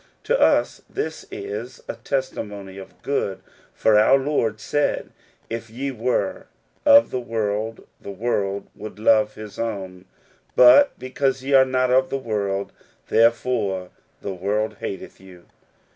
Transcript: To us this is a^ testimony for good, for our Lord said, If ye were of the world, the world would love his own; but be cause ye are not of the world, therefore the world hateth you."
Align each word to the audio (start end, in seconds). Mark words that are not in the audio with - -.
To 0.23 0.39
us 0.41 0.81
this 0.89 1.27
is 1.29 1.83
a^ 1.87 1.95
testimony 2.03 2.79
for 2.79 2.87
good, 3.03 3.39
for 3.71 3.99
our 3.99 4.17
Lord 4.17 4.59
said, 4.59 5.11
If 5.47 5.69
ye 5.69 5.91
were 5.91 6.47
of 6.87 7.11
the 7.11 7.19
world, 7.19 7.85
the 8.01 8.09
world 8.09 8.67
would 8.75 8.97
love 8.97 9.35
his 9.35 9.59
own; 9.59 10.05
but 10.55 10.97
be 10.97 11.11
cause 11.11 11.43
ye 11.43 11.53
are 11.53 11.65
not 11.65 11.91
of 11.91 12.09
the 12.09 12.17
world, 12.17 12.71
therefore 13.09 13.91
the 14.21 14.33
world 14.33 14.77
hateth 14.79 15.19
you." 15.19 15.45